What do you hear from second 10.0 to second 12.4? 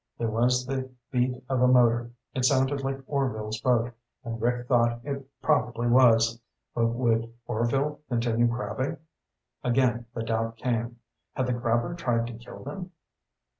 the doubt came. Had the crabber tried to